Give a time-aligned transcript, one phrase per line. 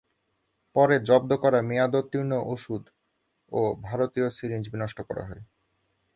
[0.75, 2.83] পরে জব্দ করা মেয়াদোত্তীর্ণ ওষুধ
[3.51, 5.43] ও ভারতীয় সিরিঞ্জ বিনষ্ট করা হয়।